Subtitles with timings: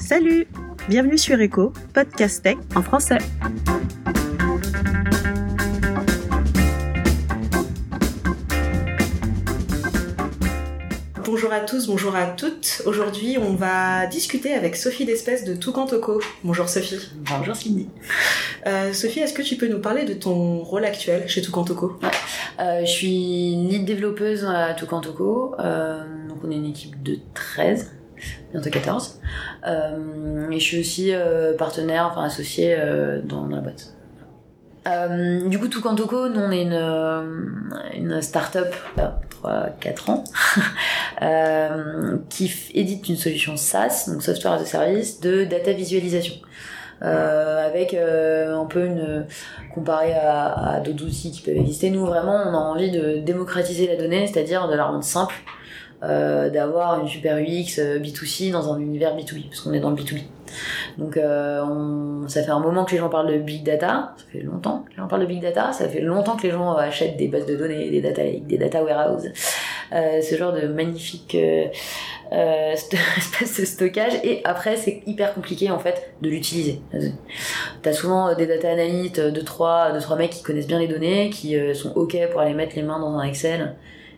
[0.00, 0.46] Salut
[0.88, 3.18] Bienvenue sur Echo, podcast tech en français.
[11.24, 12.82] Bonjour à tous, bonjour à toutes.
[12.86, 16.20] Aujourd'hui, on va discuter avec Sophie Despèce de Toucantoco.
[16.42, 16.98] Bonjour Sophie.
[17.38, 17.88] Bonjour Cindy.
[18.66, 22.08] Euh, Sophie, est-ce que tu peux nous parler de ton rôle actuel chez Toucantoco ouais.
[22.58, 25.54] euh, Je suis lead développeuse à Toucantoco.
[25.60, 27.92] Euh, donc on est une équipe de 13
[28.52, 29.20] bientôt 14.
[29.66, 33.94] Euh, et je suis aussi euh, partenaire, enfin associé euh, dans, la boîte.
[35.48, 37.52] Du coup, Toucantoco, nous on est une,
[37.94, 38.74] une start-up,
[39.44, 40.24] 3-4 ans,
[42.28, 46.34] qui édite une solution SaaS, donc Software as a Service, de data visualisation.
[47.02, 49.26] Avec un peu une
[49.74, 51.90] comparé à d'autres outils qui peuvent exister.
[51.90, 55.34] Nous vraiment, on a envie de démocratiser la donnée, c'est-à-dire de la rendre simple,
[56.02, 59.96] euh, d'avoir une super UX B2C dans un univers B2B, parce qu'on est dans le
[59.96, 60.22] B2B.
[60.98, 64.40] Donc euh, ça fait un moment que les gens parlent de big data, ça fait
[64.40, 67.16] longtemps que les gens parlent de big data, ça fait longtemps que les gens achètent
[67.16, 69.28] des bases de données, des data des data warehouse,
[69.92, 71.66] euh, ce genre de magnifique euh,
[72.32, 76.80] euh, espace de stockage et après c'est hyper compliqué en fait de l'utiliser.
[77.82, 81.30] T'as souvent des data analysts de trois, de trois mecs qui connaissent bien les données,
[81.30, 83.74] qui sont ok pour aller mettre les mains dans un Excel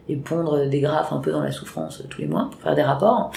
[0.08, 2.83] et pondre des graphes un peu dans la souffrance tous les mois pour faire des
[2.83, 3.31] rapports.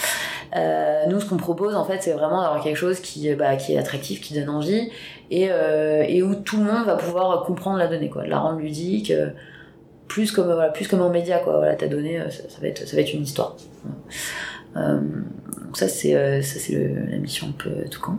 [0.56, 3.74] Euh, nous, ce qu'on propose, en fait, c'est vraiment d'avoir quelque chose qui, bah, qui
[3.74, 4.90] est attractif, qui donne envie,
[5.30, 8.60] et, euh, et où tout le monde va pouvoir comprendre la donnée, quoi, la rendre
[8.60, 9.30] ludique, euh,
[10.08, 11.58] plus comme voilà, plus comme un média, quoi.
[11.58, 13.56] Voilà, ta donnée, ça, va être, ça va être une histoire.
[14.76, 18.18] Donc ça, c'est ça, c'est la mission un peu tout camp.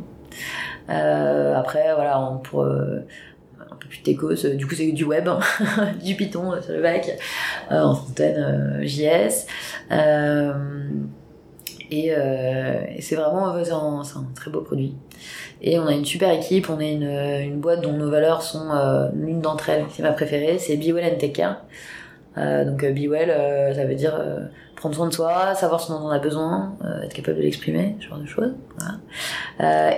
[0.89, 2.67] après, voilà, on pour
[3.71, 5.29] un peu plus techos, du coup c'est du web,
[6.05, 7.11] du Python sur le bac,
[7.71, 9.47] euh, en fontaine euh, JS.
[9.91, 10.53] Euh,
[11.91, 12.13] et,
[13.01, 13.63] c'est vraiment un,
[14.35, 14.97] très beau produit.
[15.63, 18.71] Et on a une super équipe, on est une, une boîte dont nos valeurs sont
[19.15, 21.63] l'une d'entre elles, c'est ma préférée, c'est Be Well and Take Care.
[22.37, 24.21] donc Be Well, ça veut dire
[24.75, 26.75] prendre soin de soi, savoir ce dont on a besoin,
[27.05, 28.53] être capable de l'exprimer, ce genre de choses.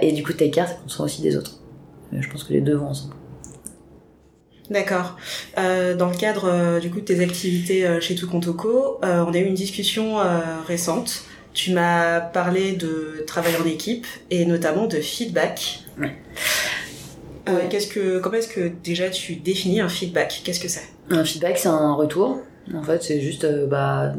[0.03, 1.59] Et du coup, Take Care, c'est prendre soin aussi des autres.
[2.13, 3.15] Je pense que les deux vont ensemble.
[4.71, 5.17] D'accord.
[5.57, 9.33] Euh, dans le cadre euh, du coup de tes activités euh, chez Toucantoco, euh, on
[9.33, 10.17] a eu une discussion
[10.67, 11.25] récente.
[11.55, 15.81] Tu m'as parlé de travail en équipe et notamment de feedback.
[15.99, 16.17] Ouais.
[17.49, 17.67] Ouais.
[17.71, 20.43] Qu'est-ce que, comment est-ce que déjà tu définis un feedback?
[20.45, 20.87] Qu'est-ce que c'est?
[21.11, 22.41] Un feedback, c'est un retour.
[22.75, 24.13] En fait, c'est juste bah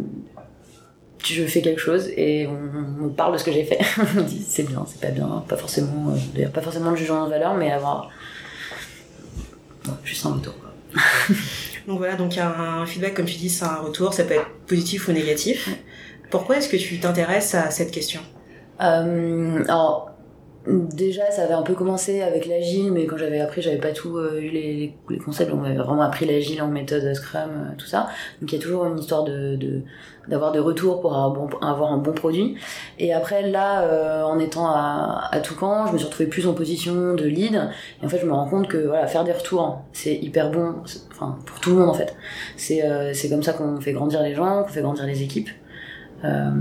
[1.23, 3.79] je fais quelque chose et on, me parle de ce que j'ai fait.
[3.97, 7.25] on me dit c'est bien, c'est pas bien, pas forcément, d'ailleurs pas forcément le jugement
[7.25, 8.09] de valeur, mais avoir
[10.03, 10.53] juste un retour.
[11.87, 14.49] donc voilà, donc un, un feedback, comme tu dis, c'est un retour, ça peut être
[14.67, 15.67] positif ou négatif.
[15.67, 15.73] Ouais.
[16.29, 18.21] Pourquoi est-ce que tu t'intéresses à cette question?
[18.81, 20.11] Euh, Alors,
[20.67, 24.17] déjà, ça avait un peu commencé avec l'agile, mais quand j'avais appris, j'avais pas tout
[24.17, 25.51] euh, eu les, les, concepts.
[25.53, 28.09] On m'avait vraiment appris l'agile en méthode Scrum, euh, tout ça.
[28.41, 29.81] Donc il y a toujours une histoire de, de
[30.27, 32.55] d'avoir des retours pour avoir un, bon, produit.
[32.99, 36.53] Et après, là, euh, en étant à, à Toucan, je me suis retrouvée plus en
[36.53, 37.67] position de lead.
[38.01, 40.75] Et en fait, je me rends compte que voilà, faire des retours, c'est hyper bon,
[41.11, 42.15] enfin pour tout le monde en fait.
[42.57, 42.83] C'est
[43.13, 45.49] c'est comme ça qu'on fait grandir les gens, qu'on fait grandir les équipes.
[46.23, 46.51] Euh,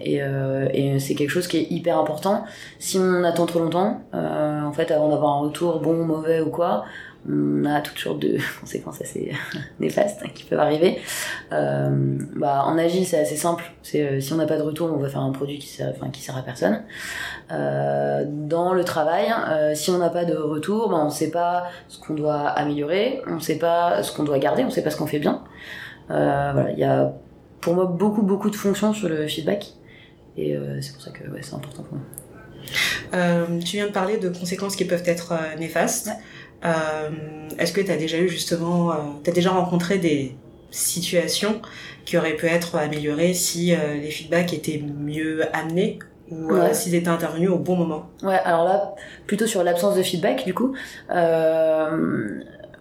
[0.00, 2.44] et, euh, et c'est quelque chose qui est hyper important.
[2.78, 6.50] Si on attend trop longtemps, euh, en fait, avant d'avoir un retour bon, mauvais ou
[6.50, 6.84] quoi,
[7.28, 9.32] on a toutes sortes de conséquences assez
[9.80, 11.00] néfastes qui peuvent arriver.
[11.50, 13.64] Bah, en agile, c'est assez simple.
[13.82, 13.98] Si
[14.32, 16.36] on n'a pas de retour, on va faire un produit qui sert, enfin, qui sert
[16.36, 16.82] à personne.
[17.50, 19.34] Dans le travail,
[19.74, 23.22] si on n'a pas de retour, bah, on ne sait pas ce qu'on doit améliorer,
[23.26, 25.18] on ne sait pas ce qu'on doit garder, on ne sait pas ce qu'on fait
[25.18, 25.42] bien.
[26.08, 27.12] voilà, il y a
[27.60, 29.74] pour moi beaucoup beaucoup de fonctions sur le feedback
[30.36, 32.06] et euh, c'est pour ça que ouais, c'est important pour moi.
[33.14, 36.10] Euh, tu viens de parler de conséquences qui peuvent être euh, néfastes.
[36.64, 36.70] Ouais.
[37.58, 40.36] Est-ce que tu as déjà eu justement, tu as déjà rencontré des
[40.70, 41.60] situations
[42.04, 46.74] qui auraient pu être améliorées si les feedbacks étaient mieux amenés ou ouais.
[46.74, 48.10] s'ils étaient intervenus au bon moment?
[48.22, 48.94] Ouais, alors là,
[49.28, 50.74] plutôt sur l'absence de feedback du coup.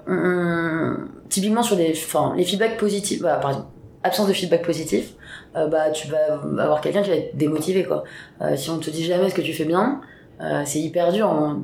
[0.07, 0.97] On,
[1.29, 3.67] typiquement sur des, enfin, les feedbacks positifs, bah, par exemple
[4.05, 5.13] absence de feedback positif,
[5.55, 8.03] euh, bah tu vas avoir quelqu'un qui va être démotivé quoi.
[8.41, 10.01] Euh, si on te dit jamais ce que tu fais bien,
[10.41, 11.27] euh, c'est hyper dur.
[11.27, 11.63] On...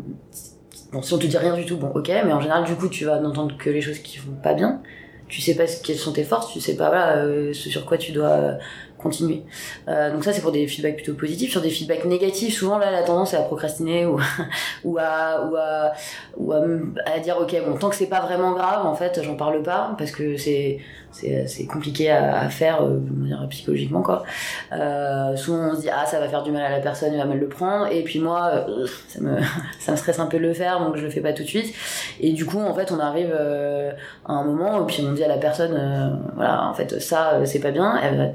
[0.91, 2.89] Bon, si on te dit rien du tout, bon ok, mais en général du coup
[2.89, 4.81] tu vas n'entendre que les choses qui vont pas bien.
[5.27, 7.23] Tu sais pas quelles sont tes forces, tu sais pas voilà,
[7.53, 8.57] ce sur quoi tu dois
[9.01, 9.43] continuer.
[9.87, 11.51] Euh, donc ça c'est pour des feedbacks plutôt positifs.
[11.51, 14.19] Sur des feedbacks négatifs, souvent là la tendance est à procrastiner ou,
[14.83, 15.93] ou, à, ou, à,
[16.37, 16.61] ou à,
[17.05, 19.95] à, dire ok bon tant que c'est pas vraiment grave en fait j'en parle pas
[19.97, 20.79] parce que c'est
[21.13, 22.99] c'est compliqué à, faire euh,
[23.49, 24.23] psychologiquement quoi.
[24.71, 27.19] Euh, souvent on se dit ah ça va faire du mal à la personne, elle
[27.19, 28.65] va mal le prendre et puis moi
[29.07, 29.39] ça me
[29.79, 31.47] ça me stresse un peu de le faire donc je le fais pas tout de
[31.47, 31.73] suite
[32.19, 35.27] et du coup en fait on arrive à un moment où puis on dit à
[35.27, 38.25] la personne voilà en fait ça c'est pas bien elle va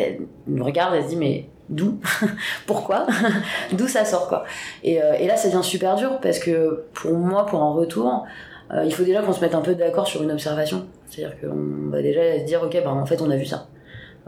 [0.00, 1.98] elle nous regarde, elle se dit mais d'où
[2.66, 3.06] Pourquoi
[3.72, 4.44] D'où ça sort quoi
[4.82, 8.26] et, euh, et, là ça devient super dur parce que pour moi, pour un retour,
[8.72, 10.86] euh, il faut déjà qu'on se mette un peu d'accord sur une observation.
[11.06, 13.68] C'est-à-dire qu'on va déjà se dire ok, bah en fait on a vu ça.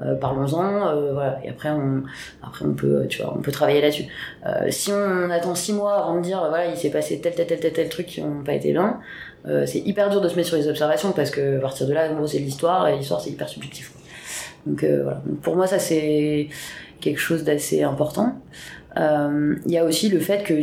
[0.01, 1.39] Euh, parlons-en, voilà.
[1.45, 2.03] Et après on,
[2.43, 4.07] après on peut, tu vois, on peut travailler là-dessus.
[4.71, 7.61] Si on attend six mois avant de dire voilà il s'est passé tel tel tel
[7.61, 9.01] tel tel truc qui n'ont pas été bien,
[9.67, 12.11] c'est hyper dur de se mettre sur les observations parce que à partir de là,
[12.11, 13.93] en gros c'est l'histoire et l'histoire c'est hyper subjectif.
[14.67, 15.23] Donc euh, voilà.
[15.43, 16.49] pour moi, ça c'est
[17.01, 18.41] quelque chose d'assez important.
[18.97, 20.55] Euh, il y a aussi le fait que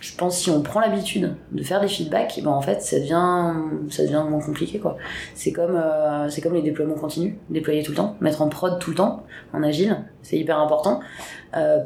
[0.00, 3.54] je pense si on prend l'habitude de faire des feedbacks, ben en fait ça devient
[3.90, 4.98] ça devient moins compliqué quoi.
[5.34, 8.78] C'est comme euh, c'est comme les déploiements continus, déployer tout le temps, mettre en prod
[8.78, 9.24] tout le temps,
[9.54, 11.00] en agile, c'est hyper important.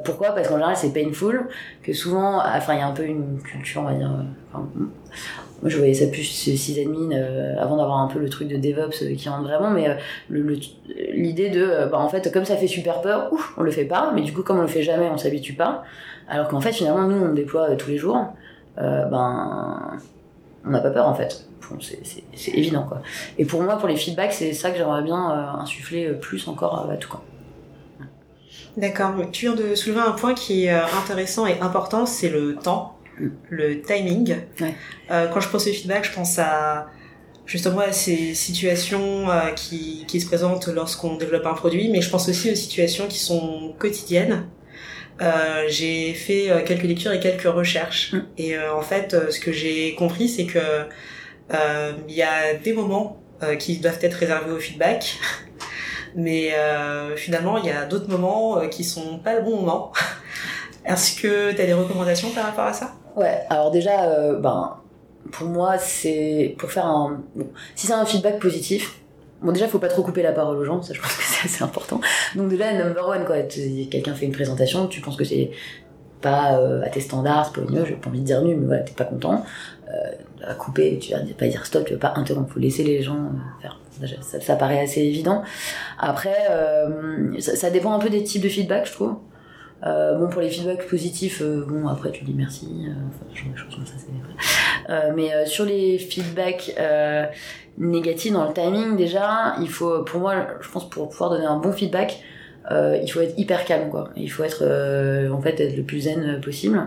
[0.05, 0.31] Pourquoi?
[0.31, 1.47] Parce qu'en général c'est painful,
[1.83, 4.11] que souvent, enfin il y a un peu une culture on va dire.
[4.53, 9.03] Moi je voyais ça plus sysadmin euh, avant d'avoir un peu le truc de DevOps
[9.03, 9.95] euh, qui rentre vraiment mais euh,
[10.31, 13.85] l'idée de euh, bah en fait comme ça fait super peur ouf, on le fait
[13.85, 15.83] pas mais du coup comme on le fait jamais on s'habitue pas.
[16.29, 18.27] Alors qu'en fait finalement nous on déploie tous les jours
[18.77, 19.99] ben
[20.65, 21.45] on n'a pas peur en fait.
[22.35, 23.03] C'est évident quoi.
[23.37, 26.97] Et pour moi pour les feedbacks c'est ça que j'aimerais bien insuffler plus encore à
[26.97, 27.23] tout camp.
[28.77, 32.98] D'accord, tu viens de soulever un point qui est intéressant et important, c'est le temps
[33.51, 34.37] le timing.
[34.61, 34.75] Ouais.
[35.11, 36.89] Euh, quand je pense au feedback, je pense à
[37.47, 42.11] justement à ces situations euh, qui, qui se présentent lorsqu'on développe un produit, mais je
[42.11, 44.47] pense aussi aux situations qui sont quotidiennes.
[45.21, 48.21] Euh, j'ai fait euh, quelques lectures et quelques recherches, mm.
[48.39, 50.59] et euh, en fait, euh, ce que j'ai compris, c'est que
[52.09, 53.23] il y a des moments
[53.59, 55.17] qui doivent être réservés au feedback,
[56.15, 56.53] mais
[57.17, 59.91] finalement, il y a d'autres moments qui sont pas le bon moment.
[60.85, 62.98] Est-ce que tu as des recommandations par rapport à ça?
[63.19, 64.77] Ouais, alors déjà, euh, ben,
[65.33, 67.21] pour moi, c'est pour faire un.
[67.35, 69.01] Bon, si c'est un feedback positif,
[69.43, 71.47] bon, déjà, faut pas trop couper la parole aux gens, ça je pense que c'est
[71.47, 72.01] assez important.
[72.37, 73.43] Donc, déjà, number one, quoi.
[73.43, 75.51] Quelqu'un fait une présentation, tu penses que c'est
[76.21, 78.67] pas euh, à tes standards, c'est pas mieux, j'ai pas envie de dire nul, mais
[78.67, 79.45] voilà, t'es pas content.
[79.89, 83.03] Euh, à couper, tu vas pas dire stop, tu vas pas interrompre, faut laisser les
[83.03, 83.81] gens faire.
[84.23, 85.43] Ça, ça, paraît assez évident.
[85.99, 89.17] Après, euh, ça, ça, dépend un peu des types de feedback, je trouve.
[89.87, 93.69] Euh, bon, pour les feedbacks positifs, euh, bon, après tu dis merci, euh, enfin, genre
[93.77, 96.75] comme ça, c'est euh, Mais euh, sur les feedbacks
[97.79, 101.59] négatifs dans le timing, déjà, il faut, pour moi, je pense, pour pouvoir donner un
[101.59, 102.23] bon feedback,
[102.71, 104.11] il faut être hyper calme, quoi.
[104.17, 104.65] Il faut être,
[105.33, 106.81] en fait, être le plus zen possible.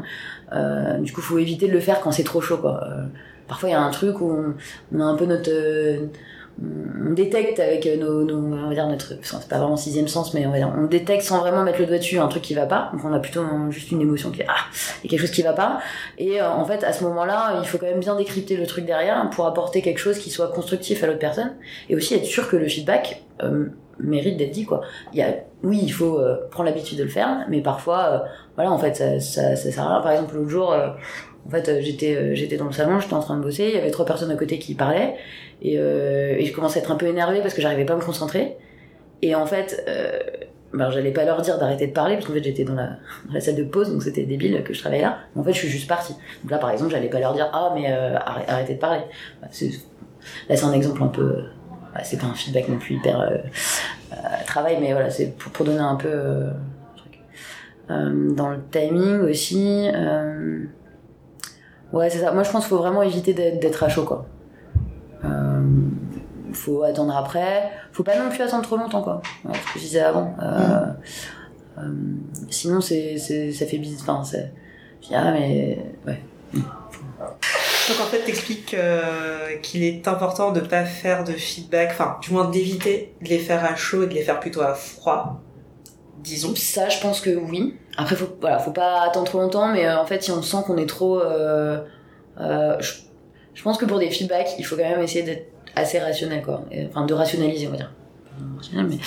[0.99, 2.85] du coup, faut éviter de le faire quand c'est trop chaud, quoi.
[3.47, 4.53] parfois, il y a un truc où on,
[4.94, 5.49] on a un peu notre
[6.59, 10.45] on détecte avec nos, nos, on va dire notre, c'est pas vraiment sixième sens, mais
[10.45, 12.65] on va dire, on détecte sans vraiment mettre le doigt dessus un truc qui va
[12.65, 12.89] pas.
[12.94, 14.53] Donc on a plutôt juste une émotion qui ah,
[15.03, 15.80] il y a quelque chose qui va pas.
[16.18, 18.86] Et euh, en fait, à ce moment-là, il faut quand même bien décrypter le truc
[18.86, 21.53] derrière pour apporter quelque chose qui soit constructif à l'autre personne
[21.89, 23.65] et aussi être sûr que le feedback euh,
[24.04, 24.81] mérite d'être dit quoi.
[25.13, 25.33] Il y a,
[25.63, 28.19] oui, il faut euh, prendre l'habitude de le faire, mais parfois, euh,
[28.56, 30.01] voilà, en fait, ça, ça, sert à rien.
[30.01, 30.89] Par exemple, l'autre jour, euh,
[31.47, 33.92] en fait, j'étais, j'étais dans le salon, j'étais en train de bosser, il y avait
[33.92, 35.15] trois personnes à côté qui parlaient
[35.61, 37.97] et, euh, et je commençais à être un peu énervée parce que j'arrivais pas à
[37.97, 38.57] me concentrer.
[39.21, 40.19] Et en fait, euh,
[40.73, 42.87] ben, j'allais pas leur dire d'arrêter de parler parce qu'en fait j'étais dans la,
[43.27, 45.19] dans la salle de pause donc c'était débile que je travaillais là.
[45.35, 46.13] Mais en fait je suis juste partie.
[46.44, 49.01] Donc là par exemple j'allais pas leur dire ah mais euh, arrêtez de parler.
[49.41, 49.47] Bah,
[50.49, 51.44] là c'est un exemple un peu,
[51.94, 53.37] bah, c'est pas un feedback non plus hyper euh,
[54.13, 54.15] euh,
[54.45, 56.51] travail mais voilà c'est pour, donner un peu euh,
[57.89, 59.89] dans le timing aussi.
[61.91, 62.31] ouais c'est ça.
[62.31, 64.25] Moi je pense qu'il faut vraiment éviter d'être à chaud quoi.
[65.23, 65.61] Euh,
[66.54, 67.71] faut attendre après.
[67.92, 69.21] Faut pas non plus attendre trop longtemps, quoi.
[69.45, 70.35] Ouais, ce que je disais avant.
[70.42, 71.80] Euh, mmh.
[71.80, 71.83] euh,
[72.49, 74.19] sinon, c'est, ça fait bizarre.
[74.19, 74.54] Enfin, c'est.
[75.13, 75.78] Ah, mais.
[76.06, 76.21] Ouais.
[76.54, 82.31] Donc en fait, t'expliques euh, qu'il est important de pas faire de feedback, enfin, du
[82.31, 85.42] moins d'éviter de les faire à chaud et de les faire plutôt à froid,
[86.19, 86.54] disons.
[86.56, 87.78] Ça, je pense que oui.
[87.97, 90.57] Après, faut, voilà, faut pas attendre trop longtemps, mais euh, en fait, si on sent
[90.66, 91.19] qu'on est trop.
[92.40, 92.94] Euh, je,
[93.53, 96.63] je pense que pour des feedbacks, il faut quand même essayer d'être assez rationnel, quoi.
[96.71, 97.91] Et, enfin, de rationaliser, on va dire.
[98.73, 98.97] Mais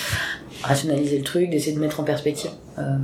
[0.63, 2.51] rationaliser le truc, d'essayer de mettre en perspective.
[2.77, 2.97] Il euh,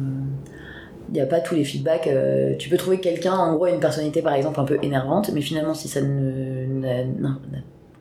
[1.13, 2.07] n'y a pas tous les feedbacks.
[2.07, 5.41] Euh, tu peux trouver quelqu'un, en gros, une personnalité par exemple un peu énervante, mais
[5.41, 7.37] finalement, si ça ne n'a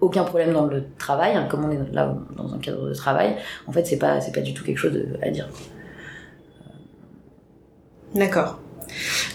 [0.00, 3.37] aucun problème dans le travail, hein, comme on est là dans un cadre de travail,
[3.66, 5.49] en fait, c'est pas, c'est pas du tout quelque chose à dire.
[8.14, 8.61] D'accord.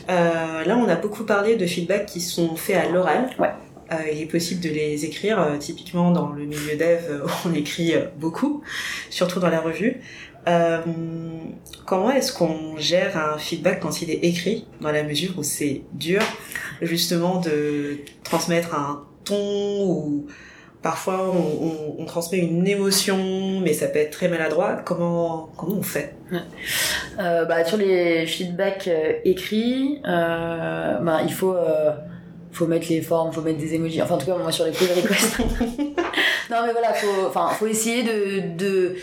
[0.10, 3.30] Euh, là, on a beaucoup parlé de feedback qui sont faits à l'oral.
[3.40, 3.52] Ouais.
[3.92, 5.40] Euh, il est possible de les écrire.
[5.40, 8.64] Euh, typiquement, dans le milieu dev, on écrit beaucoup,
[9.10, 10.02] surtout dans la revue.
[11.86, 15.82] comment est-ce qu'on gère un feedback quand il est écrit, dans la mesure où c'est
[15.94, 16.22] dur,
[16.82, 20.28] justement, de transmettre un ton ou
[20.86, 21.34] parfois
[21.98, 24.76] on, transmet une émotion, mais ça peut être très maladroit.
[24.86, 26.16] Comment comment on fait?
[27.20, 31.56] Euh, bah, Sur les feedbacks euh, écrits, euh, bah, il faut
[32.56, 34.02] faut mettre les formes, faut mettre des emojis.
[34.02, 35.40] Enfin, en tout cas, moi, sur les pull requests.
[36.50, 38.96] non, mais voilà, faut, enfin, faut essayer de, de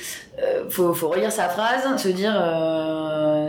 [0.68, 2.32] faut, faut relire sa phrase, se dire,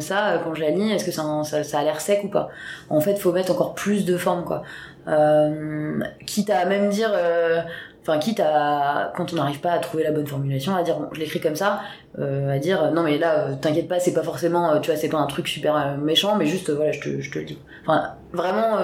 [0.02, 2.50] ça, quand je la lis, est-ce que ça, ça, ça a l'air sec ou pas?
[2.90, 4.64] En fait, faut mettre encore plus de formes, quoi.
[6.26, 7.12] quitte à même dire,
[8.04, 11.08] enfin quitte à quand on n'arrive pas à trouver la bonne formulation à dire bon,
[11.14, 11.82] je l'écris comme ça
[12.20, 15.00] euh, à dire non mais là euh, t'inquiète pas c'est pas forcément euh, tu vois
[15.00, 17.46] c'est pas un truc super euh, méchant mais juste voilà je te, je te le
[17.46, 17.58] dis.
[17.86, 18.78] Enfin vraiment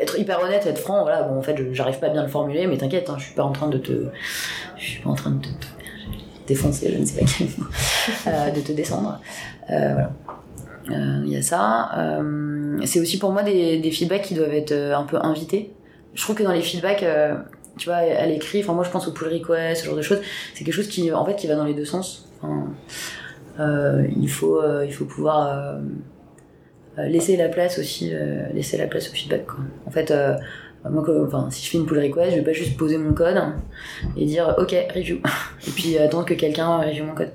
[0.00, 2.66] être hyper honnête être franc voilà bon en fait j'arrive pas bien à le formuler
[2.66, 3.92] mais t'inquiète hein, je suis pas en train de te
[4.76, 5.48] je suis pas en train de te,
[6.46, 9.20] défoncer je ne sais pas quel de te descendre.
[9.68, 10.10] Voilà.
[10.90, 11.90] Il y a ça.
[12.86, 15.74] C'est aussi pour moi des, des feedbacks qui doivent être un peu invités.
[16.14, 17.04] Je trouve que dans les feedbacks
[17.78, 20.20] tu vois, à l'écrit, enfin moi je pense au pull request, ce genre de choses,
[20.54, 22.28] c'est quelque chose qui, en fait, qui va dans les deux sens.
[23.58, 28.12] euh, il faut, euh, il faut pouvoir euh, laisser la place aussi,
[28.52, 29.46] laisser la place au feedback.
[29.46, 29.60] Quoi.
[29.86, 30.12] En fait,
[30.88, 33.40] moi, enfin, si je fais une pull request, je vais pas juste poser mon code
[34.16, 35.18] et dire OK review,
[35.66, 37.32] et puis attendre que quelqu'un review mon code.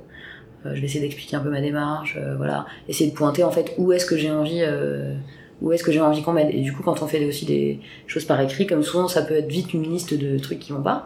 [0.65, 3.91] je vais essayer d'expliquer un peu ma démarche, voilà, essayer de pointer en fait où
[3.91, 4.63] est-ce que j'ai envie
[5.61, 7.79] où est-ce que j'ai envie qu'on m'aide Et du coup, quand on fait aussi des
[8.07, 10.81] choses par écrit, comme souvent ça peut être vite une liste de trucs qui vont
[10.81, 11.05] pas,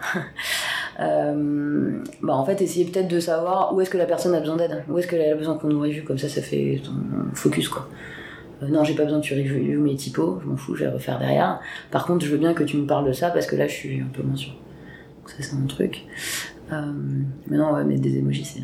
[1.00, 4.58] euh, bah en fait, essayer peut-être de savoir où est-ce que la personne a besoin
[4.58, 6.94] d'aide, où est-ce qu'elle a besoin qu'on nous revue, comme ça, ça fait ton
[7.34, 7.88] focus quoi.
[8.64, 10.90] Euh, non, j'ai pas besoin que tu revues mes typos, je m'en fous, je vais
[10.90, 11.60] refaire derrière.
[11.92, 13.74] Par contre, je veux bien que tu me parles de ça parce que là, je
[13.74, 14.56] suis un peu moins sûre.
[15.20, 16.06] Donc ça, c'est un truc.
[16.72, 16.82] Euh,
[17.48, 18.62] mais non, ouais, mettre des emojis, c'est.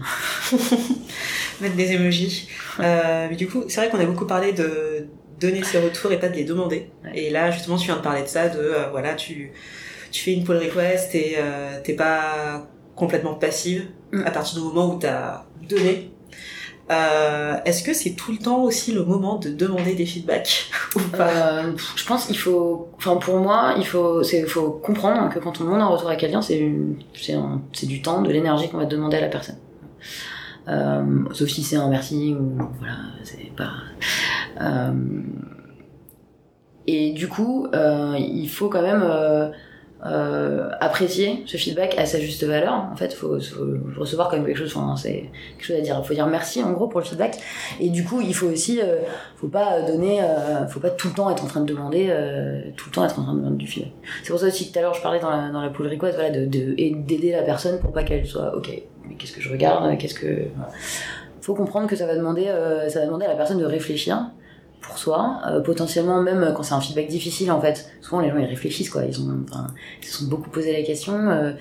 [1.62, 2.50] mettre des emojis.
[2.80, 5.08] Euh, mais du coup, c'est vrai qu'on a beaucoup parlé de
[5.40, 6.90] donner ses retours et pas de les demander.
[7.13, 9.52] Et là, justement, tu viens de parler de ça, de euh, voilà, tu
[10.12, 14.22] tu fais une pull request et euh, t'es pas complètement passive mm.
[14.25, 16.12] à partir du moment où t'as donné.
[16.92, 21.00] Euh, Est-ce que c'est tout le temps aussi le moment de demander des feedbacks ou
[21.00, 21.30] pas?
[21.30, 25.60] Euh, Je pense qu'il faut, enfin pour moi, il faut, c'est, faut comprendre que quand
[25.62, 26.72] on demande un retour à quelqu'un, c'est
[27.16, 27.36] c'est,
[27.72, 29.58] c'est du temps, de l'énergie qu'on va demander à la personne.
[30.68, 33.72] Euh, sauf si c'est un merci ou voilà, c'est pas.
[34.62, 34.92] Euh,
[36.88, 39.04] et du coup, euh, il faut quand même
[40.06, 42.74] euh, apprécier ce feedback à sa juste valeur.
[42.92, 43.66] En fait, faut, faut
[43.98, 44.74] recevoir quand même quelque chose.
[44.76, 45.98] Enfin, c'est quelque chose à dire.
[46.04, 47.38] Il faut dire merci en gros pour le feedback.
[47.80, 48.82] Et du coup, il faut aussi,
[49.38, 50.20] faut pas donner,
[50.70, 52.14] faut pas tout le temps être en train de demander,
[52.76, 53.94] tout le temps être en train de demander du feedback.
[54.24, 55.88] C'est pour ça aussi que tout à l'heure je parlais dans la, dans la pool
[55.88, 58.70] request, de d'aider la personne pour pas qu'elle soit, ok,
[59.08, 60.48] mais qu'est-ce que je regarde, qu'est-ce que,
[61.40, 62.52] faut comprendre que ça va demander,
[62.90, 64.32] ça va demander à la personne de réfléchir
[64.84, 67.90] pour soi, euh, potentiellement même quand c'est un feedback difficile en fait.
[68.02, 69.68] Souvent les gens ils réfléchissent quoi, ils ont, enfin,
[70.02, 71.54] ils se sont beaucoup posé la question, euh,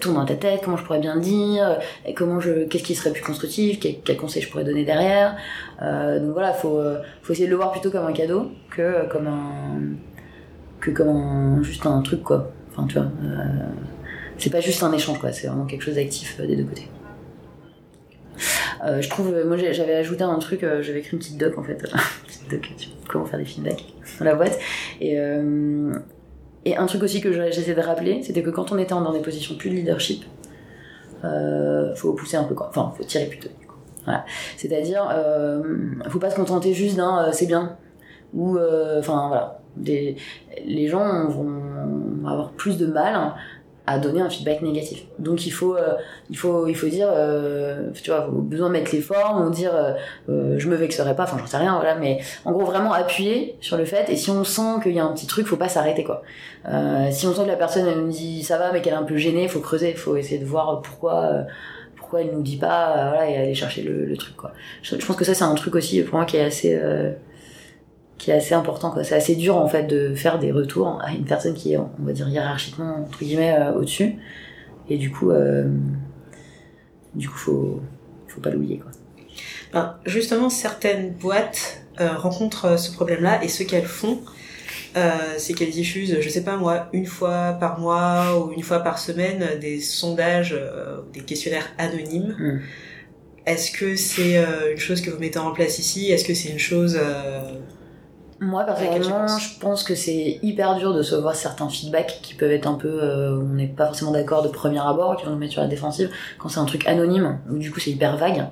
[0.00, 3.12] tournes dans ta tête, comment je pourrais bien dire, et comment je, qu'est-ce qui serait
[3.12, 5.36] plus constructif, quel, quel conseil je pourrais donner derrière.
[5.82, 9.08] Euh, donc voilà, faut, euh, faut essayer de le voir plutôt comme un cadeau que
[9.08, 9.80] comme un,
[10.80, 12.50] que comme un, juste un truc quoi.
[12.70, 13.36] Enfin tu vois, euh,
[14.38, 16.88] c'est pas juste un échange quoi, c'est vraiment quelque chose d'actif des deux côtés.
[18.84, 21.62] Euh, je trouve, moi j'avais ajouté un truc, euh, j'avais écrit une petite doc en
[21.62, 21.84] fait,
[23.08, 23.84] comment faire des feedbacks
[24.18, 24.58] dans la boîte.
[25.00, 25.94] Et, euh,
[26.76, 29.56] un truc aussi que j'essaie de rappeler, c'était que quand on était dans des positions
[29.56, 30.24] plus de leadership,
[31.24, 33.48] euh, faut pousser un peu quoi, enfin faut tirer plutôt.
[34.56, 35.62] C'est-à-dire, euh,
[36.08, 37.76] faut pas se contenter juste d'un c'est bien
[38.34, 38.58] ou
[38.98, 39.60] enfin voilà.
[39.76, 43.34] Les gens vont avoir plus de mal
[43.86, 45.04] à donner un feedback négatif.
[45.18, 45.94] Donc il faut, euh,
[46.28, 49.74] il faut, il faut dire, euh, tu vois, besoin de mettre les formes, ou dire,
[49.74, 49.92] euh,
[50.28, 53.56] euh, je me vexerai pas, enfin j'en sais rien, voilà, mais en gros vraiment appuyer
[53.60, 54.08] sur le fait.
[54.10, 56.22] Et si on sent qu'il y a un petit truc, faut pas s'arrêter quoi.
[57.10, 59.02] si on sent que la personne elle nous dit ça va, mais qu'elle est un
[59.02, 61.46] peu gênée, faut creuser, faut essayer de voir pourquoi.
[61.96, 65.24] pourquoi elle nous dit pas voilà et aller chercher le, truc quoi je, pense que
[65.24, 66.78] ça c'est un truc aussi pour moi qui est assez
[68.20, 71.24] qui est assez important c'est assez dur en fait de faire des retours à une
[71.24, 74.16] personne qui est on va dire hiérarchiquement entre guillemets euh, au-dessus
[74.90, 75.68] et du coup euh,
[77.14, 77.80] du coup faut
[78.28, 78.90] faut pas l'oublier quoi
[79.72, 84.20] ben, justement certaines boîtes euh, rencontrent ce problème là et ce qu'elles font
[84.96, 88.80] euh, c'est qu'elle diffuse, je sais pas moi, une fois par mois ou une fois
[88.80, 92.34] par semaine des sondages, euh, des questionnaires anonymes.
[92.38, 92.60] Mm.
[93.46, 96.10] Est-ce que c'est euh, une chose que vous mettez en place ici?
[96.10, 97.54] Est-ce que c'est une chose euh,
[98.40, 102.66] Moi, personnellement, je pense que c'est hyper dur de recevoir certains feedbacks qui peuvent être
[102.66, 102.88] un peu.
[102.88, 105.68] euh, on n'est pas forcément d'accord de premier abord, qui vont nous mettre sur la
[105.68, 108.46] défensive, quand c'est un truc anonyme, où du coup c'est hyper vague.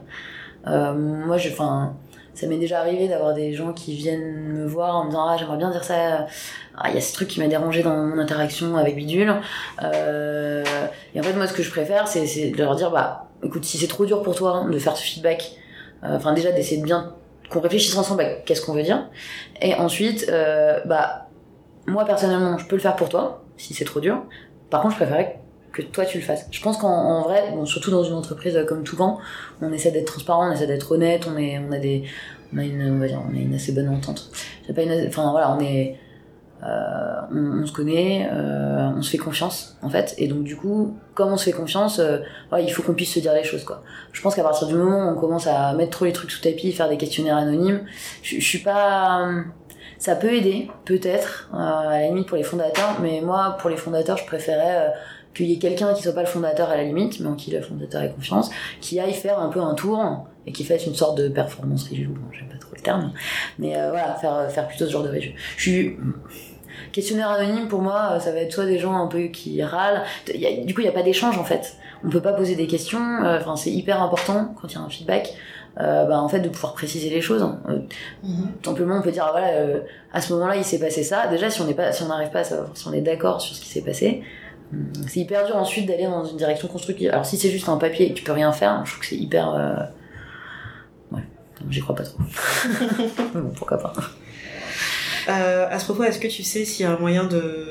[0.66, 1.50] Euh, moi, je.
[1.50, 1.97] Enfin.
[2.35, 5.37] Ça m'est déjà arrivé d'avoir des gens qui viennent me voir en me disant Ah,
[5.37, 6.28] j'aimerais bien dire ça.
[6.76, 9.35] Ah, il y a ce truc qui m'a dérangé dans mon interaction avec Bidule.
[9.83, 10.62] Euh,
[11.16, 13.64] et en fait, moi, ce que je préfère, c'est c'est de leur dire Bah, écoute,
[13.64, 15.57] si c'est trop dur pour toi de faire ce feedback,
[16.04, 17.12] euh, enfin, déjà d'essayer de bien.
[17.50, 19.08] Qu'on réfléchisse ensemble qu'est-ce qu'on veut dire.
[19.60, 21.28] Et ensuite, euh, bah,
[21.86, 24.22] moi personnellement, je peux le faire pour toi, si c'est trop dur.
[24.70, 25.40] Par contre, je préférerais
[25.72, 26.46] que toi tu le fasses.
[26.50, 29.18] Je pense qu'en en vrai, bon, surtout dans une entreprise euh, comme Toucan,
[29.62, 32.04] on essaie d'être transparent, on essaie d'être honnête, on est, on a des,
[32.54, 34.30] on a une, on va dire, on a une assez bonne entente.
[34.74, 35.98] Pas une, enfin voilà, on est,
[36.64, 40.96] euh, on, se connaît, euh, on se fait confiance en fait, et donc du coup,
[41.14, 42.18] comme on se fait confiance, euh,
[42.58, 43.84] il faut qu'on puisse se dire les choses quoi.
[44.12, 46.42] Je pense qu'à partir du moment où on commence à mettre trop les trucs sous
[46.42, 47.82] tapis, faire des questionnaires anonymes,
[48.22, 49.28] je, suis pas
[49.98, 54.16] ça peut aider, peut-être, à la limite pour les fondateurs, mais moi, pour les fondateurs,
[54.16, 54.92] je préférais
[55.34, 57.52] qu'il y ait quelqu'un qui soit pas le fondateur à la limite, mais en qui
[57.52, 58.50] le fondateur ait confiance,
[58.80, 62.10] qui aille faire un peu un tour et qui fasse une sorte de performance review.
[62.10, 63.12] Bon, j'aime pas trop le terme,
[63.58, 65.32] mais voilà, faire, faire plutôt ce genre de review.
[65.56, 65.96] Je suis
[66.98, 70.02] questionnaire anonyme pour moi, euh, ça va être soit des gens un peu qui râlent.
[70.34, 71.76] Il y a- du coup, il n'y a pas d'échange en fait.
[72.04, 73.00] On peut pas poser des questions.
[73.24, 75.34] euh, Enfin, c'est hyper important quand il y a un feedback.
[75.80, 77.42] euh, bah, en fait, de pouvoir préciser les choses.
[77.68, 77.78] Euh,
[78.62, 79.80] tout simplement on peut dire ah, voilà euh,
[80.12, 82.30] à ce moment-là il s'est passé ça déjà si on n'est pas si on n'arrive
[82.30, 84.22] pas à savoir si on est d'accord sur ce qui s'est passé
[84.72, 87.76] hum, c'est hyper dur ensuite d'aller dans une direction constructive alors si c'est juste un
[87.76, 89.46] papier et que tu peux rien faire je trouve que c'est hyper
[91.12, 91.22] ouais
[91.70, 92.18] j'y crois pas trop
[93.34, 93.92] bon pourquoi pas
[95.28, 97.66] Euh, à ce propos, est-ce que tu sais s'il y a un moyen de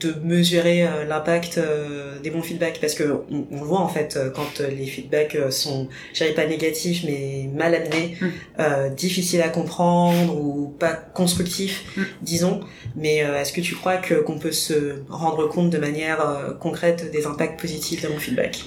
[0.00, 2.78] de mesurer euh, l'impact euh, des bons feedbacks?
[2.80, 7.04] Parce que on, voit en fait euh, quand les feedbacks sont je dirais pas négatifs
[7.06, 8.26] mais mal amenés Mm.
[8.60, 12.02] euh, difficiles à comprendre ou pas constructifs Mm.
[12.22, 12.60] disons
[12.96, 16.18] mais euh, est-ce que tu crois que qu'on peut se rendre compte de manière
[16.60, 18.64] concrète des impacts positifs d'un bon feedback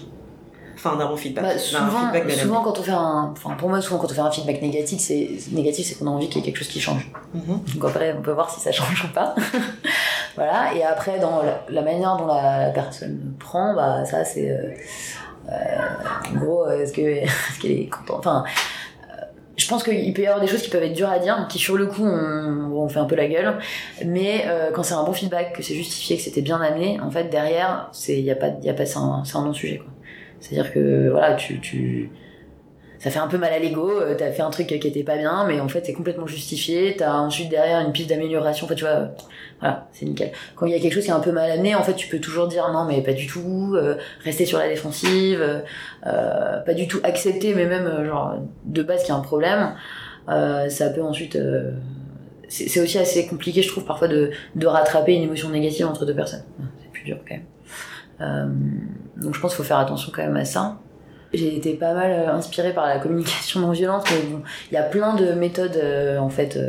[0.87, 3.81] enfin d'un bon feedback Bah, souvent, feedback souvent quand on fait un enfin pour moi
[3.81, 6.43] souvent quand on fait un feedback négatif c'est négatif c'est qu'on a envie qu'il y
[6.43, 7.09] ait quelque chose qui change.
[7.33, 7.61] Mhm.
[7.75, 9.35] Donc après, on peut voir si ça change ou pas.
[10.35, 10.73] voilà.
[10.73, 14.71] Et après, dans la, la manière dont la personne prend, bah ça c'est, euh,
[15.49, 15.53] euh,
[16.31, 18.19] en gros, est-ce que, est-ce qu'elle est contente?
[18.19, 18.43] Enfin,
[19.09, 19.21] euh,
[19.55, 21.57] je pense qu'il peut y avoir des choses qui peuvent être dures à dire, qui
[21.59, 23.57] sur le coup on, on fait un peu la gueule,
[24.05, 27.09] mais euh, quand c'est un bon feedback, que c'est justifié, que c'était bien amené, en
[27.11, 29.87] fait derrière, c'est, y a pas, y a pas, c'est un, un non sujet quoi.
[30.39, 32.09] C'est-à-dire que voilà, tu, tu
[32.99, 35.17] ça fait un peu mal à l'ego, euh, t'as fait un truc qui était pas
[35.17, 38.83] bien, mais en fait c'est complètement justifié, t'as ensuite derrière une piste d'amélioration, enfin tu
[38.83, 39.07] vois, euh,
[39.59, 40.31] voilà, c'est nickel.
[40.55, 42.07] Quand il y a quelque chose qui est un peu mal amené, en fait tu
[42.07, 45.63] peux toujours dire non mais pas du tout, euh, rester sur la défensive,
[46.03, 49.75] pas du tout accepter, mais même genre de base qu'il y a un problème,
[50.27, 51.37] ça peut ensuite...
[52.49, 56.15] c'est aussi assez compliqué je trouve parfois de, de rattraper une émotion négative entre deux
[56.15, 56.43] personnes.
[56.81, 57.45] C'est plus dur quand même.
[58.21, 58.47] Euh,
[59.15, 60.77] donc je pense qu'il faut faire attention quand même à ça.
[61.33, 64.39] J'ai été pas mal euh, inspirée par la communication non violente, mais
[64.71, 66.59] il y a plein de méthodes euh, en fait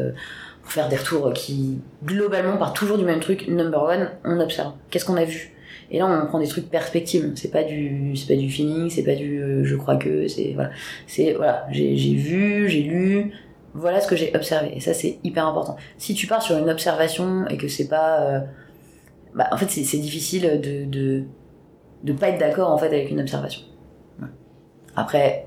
[0.62, 3.48] pour faire des retours qui globalement partent toujours du même truc.
[3.48, 4.72] Number one, on observe.
[4.90, 5.54] Qu'est-ce qu'on a vu?
[5.90, 7.32] Et là, on prend des trucs perspectives.
[7.34, 10.70] C'est pas du, c'est pas du feeling, c'est pas du je crois que, c'est voilà,
[11.06, 13.32] c'est voilà, j'ai vu, j'ai lu.
[13.74, 14.72] Voilà ce que j'ai observé.
[14.74, 15.76] Et ça, c'est hyper important.
[15.98, 18.42] Si tu pars sur une observation et que c'est pas,
[19.34, 21.24] bah, en fait, c'est difficile de
[22.04, 23.62] de pas être d'accord en fait avec une observation.
[24.96, 25.46] Après,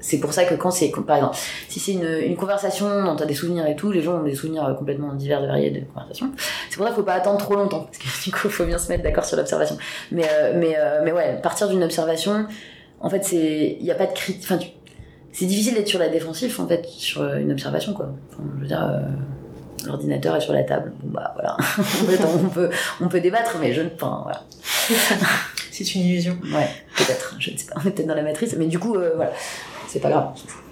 [0.00, 1.36] c'est pour ça que quand c'est, par exemple,
[1.68, 4.34] si c'est une, une conversation dont t'as des souvenirs et tout, les gens ont des
[4.34, 6.30] souvenirs complètement divers et variés de conversation.
[6.70, 8.64] C'est pour ça qu'il faut pas attendre trop longtemps, parce que du coup, il faut
[8.64, 9.76] bien se mettre d'accord sur l'observation.
[10.12, 12.46] Mais, euh, mais, euh, mais ouais, partir d'une observation,
[13.00, 14.68] en fait, c'est, il y a pas de critique, enfin, tu-
[15.32, 18.08] c'est difficile d'être sur la défensive, en fait, sur euh, une observation, quoi.
[18.30, 19.00] Enfin, je veux dire, euh,
[19.86, 20.92] l'ordinateur est sur la table.
[21.02, 21.56] Bon, bah, voilà.
[21.78, 24.42] en fait, on peut, on peut débattre, mais je ne, enfin, voilà.
[25.74, 26.38] c'est une illusion.
[26.44, 28.94] Ouais, peut-être, je ne sais pas, on est peut-être dans la matrice, mais du coup,
[28.96, 29.32] euh, voilà,
[29.88, 30.28] c'est pas grave,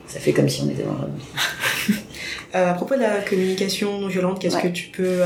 [0.07, 1.09] ça fait comme si on était dans le...
[2.55, 4.62] Euh, à propos de la communication non violente qu'est-ce Ouais.
[4.65, 5.25] que tu peux euh,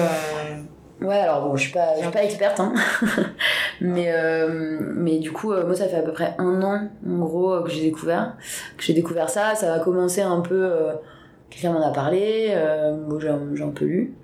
[1.01, 2.73] Ouais, alors bon, je suis pas, je suis pas experte, hein,
[3.81, 7.61] mais, euh, mais du coup, moi, ça fait à peu près un an, en gros,
[7.65, 8.37] que j'ai découvert,
[8.79, 10.71] que j'ai découvert ça, ça a commencé un peu,
[11.51, 12.55] quelqu'un m'en a parlé,
[13.09, 14.15] bon, j'ai un- j'ai un peu lu,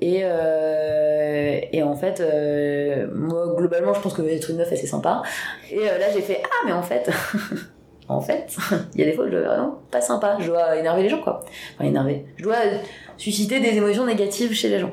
[0.00, 4.86] et, euh, et en fait, euh, moi, globalement, je pense que être une meuf, assez
[4.86, 5.22] sympa,
[5.70, 7.10] et euh, là, j'ai fait, ah, mais en fait...
[8.08, 8.56] en fait,
[8.94, 11.08] il y a des fois où je dois vraiment pas sympa, je dois énerver les
[11.08, 11.44] gens quoi.
[11.74, 12.56] Enfin énerver, je dois
[13.16, 14.92] susciter des émotions négatives chez les gens.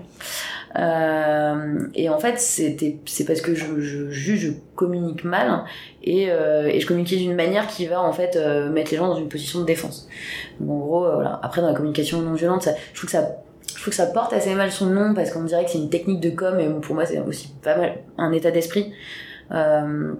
[0.79, 5.63] Euh, et en fait, c'était c'est parce que je, juge, je communique mal
[6.01, 8.35] et, euh, et je communique d'une manière qui va en fait
[8.71, 10.09] mettre les gens dans une position de défense.
[10.59, 11.39] Donc en gros, voilà.
[11.43, 13.43] Après dans la communication non violente, ça, je trouve que ça
[13.75, 15.89] je trouve que ça porte assez mal son nom parce qu'on dirait que c'est une
[15.89, 18.93] technique de com et pour moi c'est aussi pas mal un état d'esprit.
[19.51, 20.13] Euh,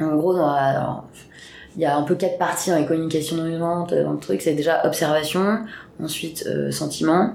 [0.00, 4.12] en gros, il y a un peu quatre parties dans les communications non violentes dans
[4.12, 4.42] le truc.
[4.42, 5.60] C'est déjà observation
[6.02, 7.34] ensuite euh, sentiment.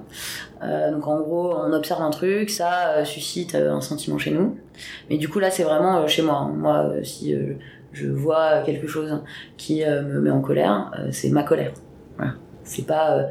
[0.64, 4.32] Euh, donc en gros on observe un truc ça euh, suscite euh, un sentiment chez
[4.32, 4.58] nous.
[5.10, 6.50] Mais du coup là c'est vraiment euh, chez moi.
[6.54, 7.54] Moi euh, si euh,
[7.94, 9.22] je vois quelque chose
[9.58, 11.72] qui euh, me met en colère euh, c'est ma colère.
[12.18, 12.34] Voilà.
[12.64, 13.24] c'est pas euh,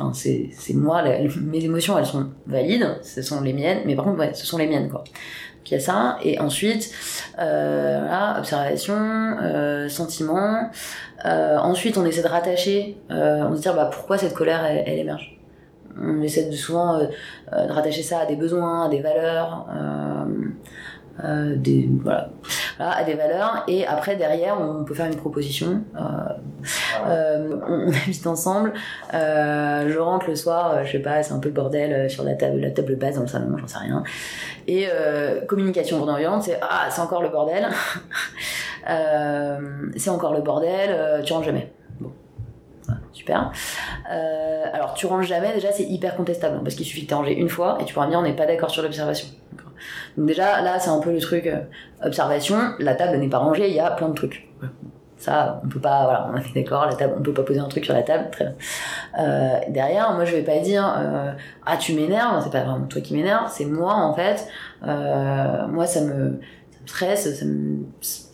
[0.00, 4.34] enfin c'est moi mes émotions elles sont valides ce sont les miennes mais par contre
[4.34, 5.00] ce sont les miennes quoi.
[5.00, 6.90] Donc il y a ça et ensuite
[7.38, 10.70] euh, observation euh, sentiment
[11.26, 14.98] euh, ensuite on essaie de rattacher euh, on se dit bah pourquoi cette colère elle,
[14.98, 15.36] émerge?
[16.00, 17.08] On essaie souvent de
[17.50, 19.66] rattacher ça à des besoins à des valeurs
[21.24, 22.30] euh, des voilà,
[22.76, 23.64] voilà, à des valeurs.
[23.68, 26.00] Et après derrière on peut faire une proposition euh,
[27.06, 28.72] euh, on, on habite ensemble.
[29.14, 32.34] Euh, je rentre le soir je sais pas c'est un peu le bordel sur la
[32.34, 34.02] table la table basse dans le salon j'en sais rien.
[34.66, 34.86] Et
[35.48, 37.68] communication non violente c'est ah c'est encore le bordel.
[39.96, 41.70] C'est encore le bordel tu rentres jamais
[43.12, 43.52] super.
[44.10, 47.14] Euh, alors tu ranges jamais déjà c'est hyper contestable hein, parce qu'il suffit de t'es
[47.14, 49.28] rangé une fois et tu pourras me dire on n'est pas d'accord sur l'observation.
[50.16, 51.60] Donc déjà là c'est un peu le truc euh,
[52.04, 52.56] observation.
[52.78, 54.48] La table n'est pas rangée il y a plein de trucs.
[55.16, 57.68] Ça on peut pas voilà on est d'accord la table on peut pas poser un
[57.68, 58.54] truc sur la table très bien.
[59.18, 61.32] Euh, derrière moi je vais pas dire euh,
[61.66, 64.48] ah tu m'énerves c'est pas vraiment toi qui m'énerve c'est moi en fait.
[64.86, 67.84] Euh, moi ça me ça me stresse ça me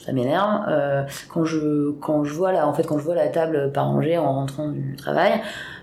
[0.07, 3.27] ça m'énerve euh, quand je quand je vois là en fait quand je vois la
[3.27, 5.33] table pas rangée en rentrant du travail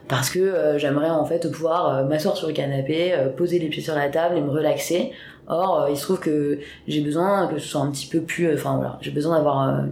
[0.07, 3.83] parce que euh, j'aimerais en fait pouvoir euh, m'asseoir sur le canapé poser les pieds
[3.83, 5.11] sur la table et me relaxer.
[5.47, 8.77] Or il se trouve que j'ai besoin que ce soit un petit peu plus enfin
[8.77, 9.83] voilà j'ai besoin d'avoir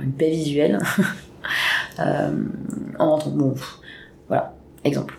[0.00, 0.78] une, paix visuelle
[1.98, 3.30] en rentrant.
[3.30, 3.54] Bon
[4.28, 5.18] voilà exemple.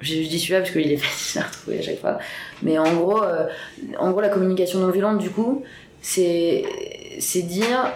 [0.00, 2.18] Je, dis celui-là parce qu'il est facile à retrouver à chaque fois.
[2.62, 3.22] Mais en gros
[3.98, 5.62] en gros la communication non violente du coup
[6.02, 6.64] c'est
[7.18, 7.92] c'est dire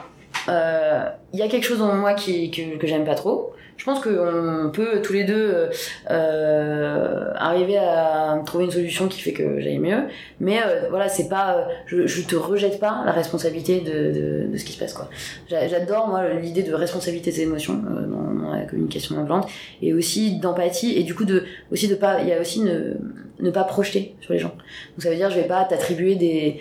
[0.49, 3.53] euh, il y a quelque chose en moi qui que, que j'aime pas trop.
[3.77, 5.69] Je pense qu'on peut tous les deux euh,
[6.11, 10.05] euh, arriver à trouver une solution qui fait que j'aille mieux.
[10.40, 14.73] Mais voilà c'est pas je, je te rejette pas la responsabilité de, de, ce qui
[14.73, 15.11] se passe quoi.
[15.51, 19.49] J'a- j'adore moi l'idée de responsabilité des émotions dans, la communication non violente
[19.83, 22.95] et aussi d'empathie et du coup de aussi de pas il y a aussi ne
[23.40, 24.55] ne pas projeter sur les gens.
[24.92, 26.61] Donc ça veut dire je vais pas t'attribuer des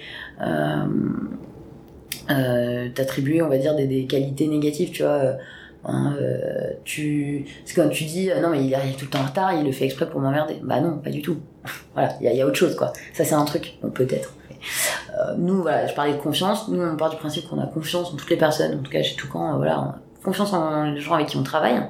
[2.95, 5.33] t'attribuer on va dire des, des qualités négatives tu vois euh,
[5.85, 9.21] hein, euh, tu c'est comme tu dis euh, non mais il arrive tout le temps
[9.21, 10.57] en retard il le fait exprès pour m'emmerder.
[10.63, 11.37] Bah non pas du tout.
[11.93, 12.91] Voilà il y a, autre chose quoi.
[13.13, 14.33] Ça c'est un truc bon, peut-être.
[15.17, 16.67] Euh, nous voilà je parlais de confiance.
[16.67, 18.79] Nous on part du principe qu'on a confiance en toutes les personnes.
[18.79, 21.37] En tout cas chez Toucan euh, voilà on a confiance en les gens avec qui
[21.37, 21.81] on travaille.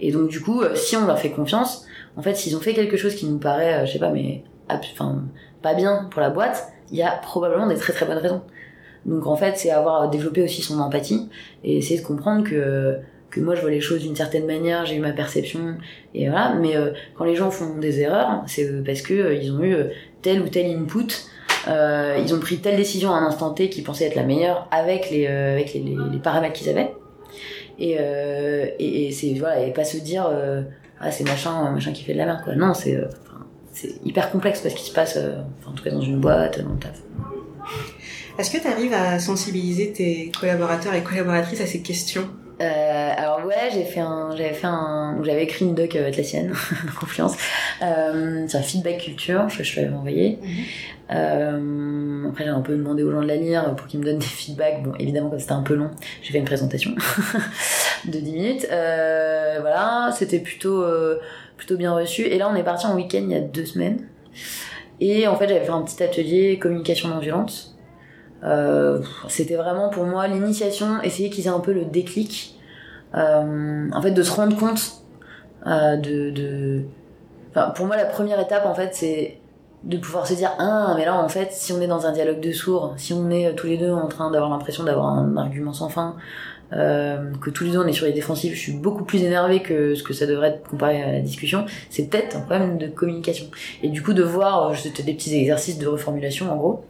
[0.00, 2.74] Et donc du coup euh, si on leur fait confiance en fait s'ils ont fait
[2.74, 5.22] quelque chose qui nous paraît euh, je sais pas mais enfin
[5.66, 8.42] pas bien pour la boîte il y a probablement des très très bonnes raisons.
[9.04, 11.28] Donc en fait c'est avoir développé aussi son empathie
[11.64, 12.98] et essayer de comprendre que
[13.30, 15.76] que moi je vois les choses d'une certaine manière j'ai eu ma perception
[16.14, 16.54] et voilà.
[16.60, 19.62] Mais euh, quand les gens font des erreurs c'est euh, parce que euh, ils ont
[19.62, 19.76] eu
[20.22, 21.12] tel ou tel input
[21.68, 25.10] ils ont pris telle décision à un instant T qui pensait être la meilleure avec
[25.10, 26.92] les avec les, paramètres qu'ils avaient.
[27.78, 27.96] Et,
[28.78, 30.30] et, et c'est voilà et pas se dire
[31.00, 32.54] ah c'est machin machin qui fait de la merde quoi.
[32.54, 32.96] Non c'est
[33.76, 36.60] c'est hyper complexe parce qu'il se passe euh, enfin, en tout cas dans une boîte
[36.62, 37.02] dans le taf
[38.38, 42.28] Est-ce que tu arrives à sensibiliser tes collaborateurs et collaboratrices à ces questions?
[42.58, 46.16] Euh, alors ouais, j'ai fait un, j'avais fait un, j'avais écrit une doc euh, avec
[46.16, 46.54] la sienne,
[47.00, 47.36] confiance,
[47.82, 50.38] euh, sur la feedback culture, je, je l'avais envoyé.
[51.10, 54.18] Euh, après j'ai un peu demandé aux gens de la lire pour qu'ils me donnent
[54.18, 54.82] des feedbacks.
[54.82, 55.90] Bon, évidemment comme c'était un peu long,
[56.22, 56.92] j'ai fait une présentation
[58.06, 58.66] de 10 minutes.
[58.72, 59.60] Euh,
[60.12, 61.18] c'était plutôt, euh,
[61.56, 62.22] plutôt bien reçu.
[62.22, 64.06] Et là on est parti en week-end il y a deux semaines.
[65.00, 67.74] Et en fait j'avais fait un petit atelier communication non violente.
[68.44, 72.58] Euh, c'était vraiment pour moi l'initiation, essayer qu'ils aient un peu le déclic,
[73.14, 75.02] euh, en fait de se rendre compte
[75.64, 76.82] de,
[77.74, 79.38] pour moi la première étape en fait c'est
[79.82, 82.40] de pouvoir se dire ah mais là en fait si on est dans un dialogue
[82.40, 85.72] de sourds, si on est tous les deux en train d'avoir l'impression d'avoir un argument
[85.72, 86.16] sans fin,
[86.72, 89.62] euh, que tous les deux on est sur les défensifs, je suis beaucoup plus énervée
[89.62, 92.88] que ce que ça devrait être comparé à la discussion, c'est peut-être un problème de
[92.88, 93.46] communication.
[93.82, 96.84] Et du coup de voir, euh, c'était des petits exercices de reformulation en gros,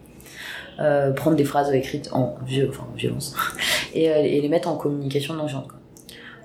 [0.81, 3.35] euh, prendre des phrases écrites en, vieux, enfin, en violence
[3.95, 5.69] et, et les mettre en communication non violente.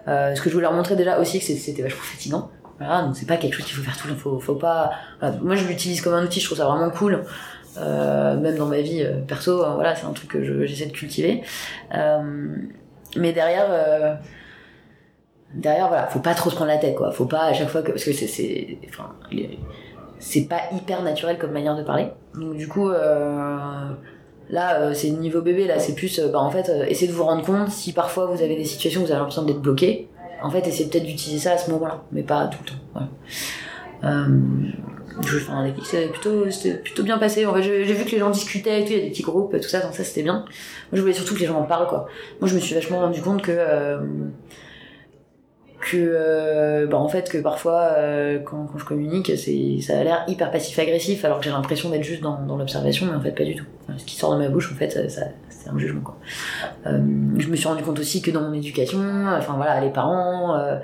[0.08, 2.50] Euh, ce que je voulais leur montrer déjà aussi, c'était vachement fatigant.
[2.80, 4.20] Voilà, donc c'est pas quelque chose qu'il faut faire tout le temps.
[4.20, 4.92] Faut, faut pas.
[5.20, 5.38] Voilà.
[5.42, 6.40] Moi, je l'utilise comme un outil.
[6.40, 7.24] Je trouve ça vraiment cool.
[7.78, 10.92] Euh, même dans ma vie euh, perso, hein, voilà, c'est un truc que j'essaie de
[10.92, 11.42] cultiver.
[11.96, 12.56] Euh,
[13.18, 14.16] mais derrière, euh,
[15.54, 17.12] derrière, voilà, faut pas trop se prendre la tête, quoi.
[17.12, 19.14] Faut pas à chaque fois que parce que c'est, enfin,
[20.20, 22.08] c'est pas hyper naturel comme manière de parler.
[22.36, 22.90] Donc du coup.
[24.50, 27.70] Là, c'est niveau bébé, là, c'est plus, bah, en fait, essayez de vous rendre compte
[27.70, 30.10] si parfois vous avez des situations où vous avez l'impression d'être bloqué.
[30.44, 32.80] En fait, essayez peut-être d'utiliser ça à ce moment-là, mais pas tout le temps.
[32.92, 33.08] Voilà.
[34.04, 34.28] Euh,
[35.26, 36.46] enfin, c'était plutôt,
[36.84, 37.46] plutôt bien passé.
[37.46, 39.56] En j'ai vu que les gens discutaient et tout, il y a des petits groupes,
[39.60, 40.46] tout ça, donc ça c'était bien.
[40.46, 42.08] Moi, je voulais surtout que les gens en parlent, quoi.
[42.40, 44.00] Moi, je me suis vachement rendu compte que, euh,
[45.80, 50.04] que, euh, bah, en fait, que parfois, euh, quand, quand, je communique, c'est, ça a
[50.04, 53.32] l'air hyper passif-agressif, alors que j'ai l'impression d'être juste dans, dans l'observation, mais en fait,
[53.32, 53.66] pas du tout.
[53.98, 55.22] Ce qui sort de ma bouche, en fait, ça
[55.64, 56.18] c'est un jugement, quoi.
[56.88, 57.00] Euh,
[57.38, 59.00] je me suis rendu compte aussi que dans mon éducation,
[59.38, 60.78] enfin voilà, les parents, euh,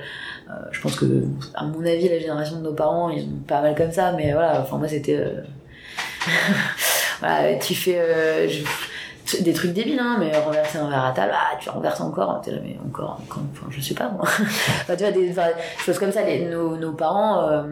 [0.71, 3.75] je pense que, à mon avis, la génération de nos parents, ils ont pas mal
[3.75, 5.15] comme ça, mais voilà, enfin, moi, c'était.
[5.15, 5.41] Euh,
[7.19, 7.97] voilà, tu fais.
[7.99, 8.47] Euh,
[9.41, 12.51] des trucs débiles, hein, mais renverser un verre à table, ah, tu renverses encore, t'es
[12.51, 15.33] là, mais encore, encore, enfin, je sais pas, enfin, tu vois, des
[15.79, 17.63] choses comme ça, nos, parents, euh,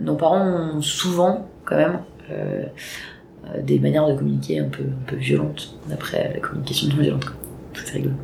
[0.00, 2.64] nos parents ont souvent, quand même, euh,
[3.62, 7.26] des manières de communiquer un peu, un peu violentes, d'après la communication non violente.
[7.74, 8.14] C'est rigolo.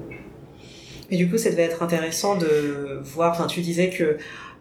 [1.11, 3.33] Mais du coup, ça devait être intéressant de voir.
[3.33, 4.19] Enfin, tu disais que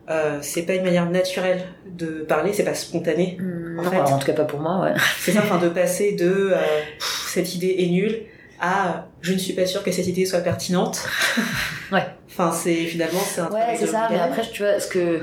[0.10, 3.38] euh, c'est pas une manière naturelle de parler, c'est pas spontané.
[3.40, 4.00] Mmh, en, fait.
[4.00, 4.94] en tout cas pas pour moi, ouais.
[5.20, 6.58] c'est ça, enfin, de passer de euh,
[7.28, 8.24] cette idée est nulle
[8.60, 11.02] à je ne suis pas sûre que cette idée soit pertinente.
[11.92, 12.06] ouais.
[12.28, 14.08] Enfin, c'est finalement c'est un Ouais, c'est ça.
[14.12, 15.22] Mais après, tu vois, ce que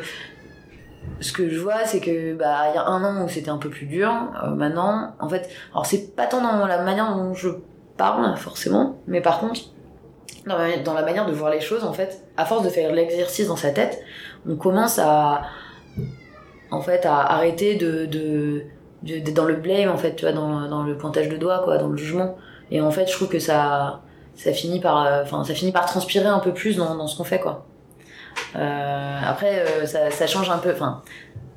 [1.20, 3.58] ce que je vois, c'est que bah il y a un an où c'était un
[3.58, 4.12] peu plus dur.
[4.44, 7.48] Euh, maintenant, en fait, alors c'est pas tant dans la manière dont je
[7.96, 9.60] parle forcément, mais par contre
[10.46, 13.56] dans la manière de voir les choses, en fait, à force de faire l'exercice dans
[13.56, 14.02] sa tête,
[14.48, 15.42] on commence à,
[16.70, 18.64] en fait, à arrêter de, de,
[19.32, 21.88] dans le blame, en fait, tu vois, dans, dans le pointage de doigt, quoi, dans
[21.88, 22.36] le jugement.
[22.70, 24.00] Et en fait, je trouve que ça,
[24.34, 27.16] ça finit par, euh, enfin, ça finit par transpirer un peu plus dans, dans ce
[27.16, 27.66] qu'on fait, quoi.
[28.56, 31.02] Euh, après, euh, ça, ça change un peu, enfin,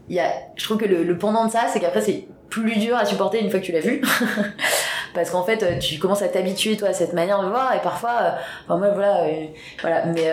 [0.09, 2.95] y a, je trouve que le, le pendant de ça, c'est qu'après, c'est plus dur
[2.95, 4.01] à supporter une fois que tu l'as vu.
[5.13, 7.81] parce qu'en fait euh, tu commences à t'habituer toi à cette manière de voir et
[7.81, 8.29] parfois euh,
[8.65, 9.45] enfin moi voilà euh,
[9.81, 10.05] voilà.
[10.05, 10.29] Mais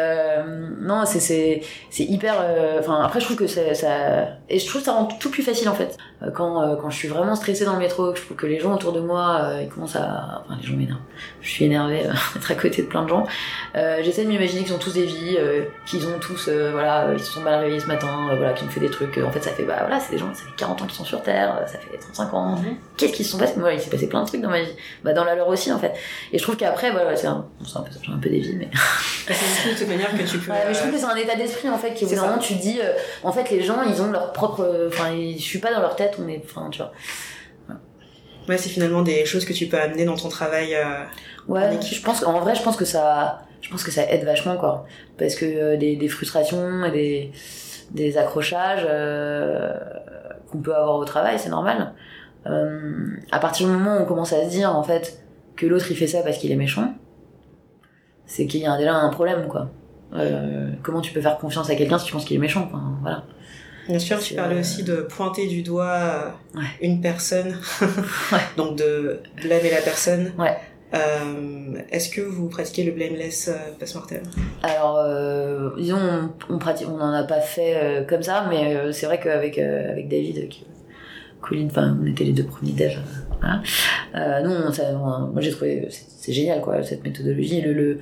[0.81, 2.35] non c'est c'est c'est hyper
[2.79, 5.43] enfin après je trouve que ça, ça et je trouve que ça rend tout plus
[5.43, 5.97] facile en fait.
[6.35, 8.93] Quand quand je suis vraiment stressée dans le métro je trouve que les gens autour
[8.93, 10.99] de moi ils commencent à enfin les gens m'énervent.
[11.41, 12.03] Je suis énervée
[12.35, 13.27] d'être à côté de plein de gens.
[13.75, 15.39] J'essaie de m'imaginer qu'ils ont tous des vies
[15.87, 18.81] qu'ils ont tous voilà ils se sont mal réveillés ce matin voilà qu'ils ont fait
[18.81, 20.87] des trucs en fait ça fait bah voilà c'est des gens ça fait 40 ans
[20.87, 22.57] qu'ils sont sur terre ça fait 35 ans.
[22.57, 22.77] Mhm.
[22.97, 23.59] qu'est-ce qui se sont passés?
[23.59, 24.70] Moi il s'est passé plein de trucs dans ma vie
[25.05, 25.93] bah, dans la leur aussi en fait.
[26.33, 28.69] Et je trouve qu'après, voilà, c'est un, un, peu, un peu des vies, mais.
[29.27, 30.51] c'est de toute manière que tu peux.
[30.51, 32.81] Ouais, mais je trouve que c'est un état d'esprit en fait qui vraiment tu dis,
[32.81, 34.89] euh, en fait, les gens ils ont leur propre.
[34.89, 36.43] Enfin, je suis pas dans leur tête, on est.
[36.45, 36.93] Enfin, tu vois.
[38.49, 40.75] Ouais, c'est finalement des choses que tu peux amener dans ton travail.
[40.75, 41.05] Euh,
[41.49, 44.57] ouais, je pense en vrai, je pense que ça, je pense que ça aide vachement
[44.57, 44.87] quoi,
[45.19, 47.33] parce que euh, des, des, frustrations et des,
[47.93, 49.73] des accrochages euh,
[50.51, 51.93] qu'on peut avoir au travail, c'est normal.
[52.47, 55.23] Euh, à partir du moment où on commence à se dire en fait
[55.57, 56.95] que l'autre il fait ça parce qu'il est méchant,
[58.27, 59.71] c'est qu'il y a déjà un problème quoi.
[60.15, 62.81] Euh, comment tu peux faire confiance à quelqu'un si tu penses qu'il est méchant quoi,
[63.03, 63.25] voilà.
[63.89, 66.35] Bien sûr, tu parlais euh, aussi de pointer du doigt
[66.81, 67.57] une personne,
[68.57, 70.33] donc de blâmer la personne.
[70.39, 70.57] Ouais.
[70.95, 74.23] Euh, Est-ce que vous pratiquez le blameless euh, post-mortem?
[74.63, 79.07] Alors, euh, disons, on, on pratique, on n'en a pas fait comme ça, mais c'est
[79.07, 80.67] vrai qu'avec avec David, qui,
[81.41, 82.99] Colline, enfin, on était les deux premiers devs.
[83.41, 83.63] Voilà.
[84.15, 87.61] Euh, non, ça, moi j'ai trouvé, c'est génial quoi, cette méthodologie.
[87.61, 87.99] Le, le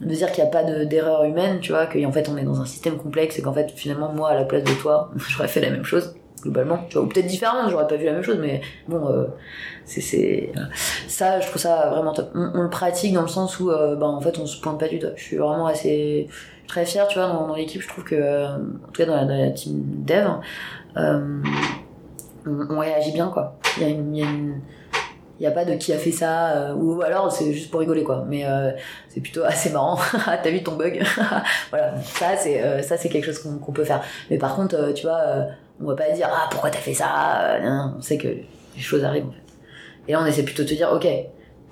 [0.00, 2.60] de dire qu'il n'y a pas d'erreur humaine, tu vois, qu'en fait on est dans
[2.60, 5.60] un système complexe et qu'en fait finalement moi à la place de toi, j'aurais fait
[5.60, 8.38] la même chose globalement, tu vois, ou peut-être différemment, j'aurais pas vu la même chose,
[8.40, 9.24] mais bon, euh,
[9.84, 10.52] c'est
[11.08, 12.30] ça, je trouve ça vraiment top.
[12.36, 15.00] On, le pratique dans le sens où, ben en fait, on se pointe pas du
[15.00, 15.10] doigt.
[15.16, 16.28] Je suis vraiment assez
[16.68, 19.16] très fière, tu vois, dans, dans l'équipe, je trouve que, euh, en tout cas dans
[19.16, 20.28] la, dans la team dev.
[20.96, 21.42] Euh,
[22.70, 23.58] on, réagit bien quoi.
[23.76, 24.60] Il y a une,
[25.40, 28.02] y a pas de qui a fait ça euh, ou alors c'est juste pour rigoler
[28.02, 28.24] quoi.
[28.28, 28.70] Mais euh,
[29.08, 29.98] c'est plutôt assez marrant.
[30.24, 31.02] T'as vu ton bug?
[31.70, 31.94] Voilà.
[32.02, 34.02] Ça c'est euh, ça c'est quelque chose qu'on peut faire.
[34.30, 35.20] Mais par contre tu vois
[35.80, 37.58] on va pas dire ah pourquoi t'as fait ça?
[37.96, 38.46] On sait que les
[38.82, 40.08] choses arrivent en fait.
[40.08, 41.06] Et là on essaie plutôt de te dire ok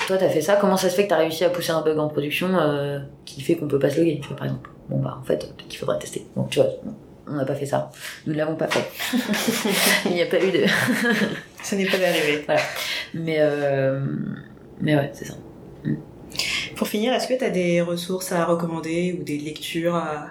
[0.06, 1.98] toi t'as fait ça comment ça se fait que t'as réussi à pousser un bug
[1.98, 2.48] en production
[3.24, 4.70] qui fait qu'on peut pas se loguer tu vois par exemple?
[4.88, 6.26] Bon bah en fait peut-être qu'il faudrait tester.
[6.36, 6.68] Bon tu vois
[7.28, 7.90] on n'a pas fait ça.
[8.26, 8.86] Nous ne l'avons pas fait.
[10.06, 10.64] Il n'y a pas eu de.
[11.62, 12.42] ça n'est pas arrivé.
[12.46, 12.60] Voilà.
[13.14, 14.00] Mais, euh...
[14.80, 15.34] mais ouais, c'est ça.
[15.84, 15.96] Mm.
[16.76, 20.26] Pour finir, est-ce que tu as des ressources à recommander ou des lectures à...